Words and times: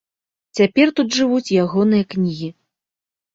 Цяпер 0.59 0.87
тут 0.99 1.07
жывуць 1.17 1.53
ягоныя 1.65 2.09
кнігі. 2.15 2.49